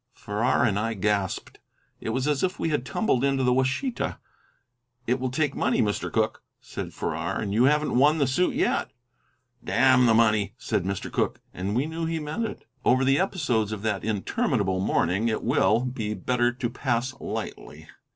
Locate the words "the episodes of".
13.05-13.83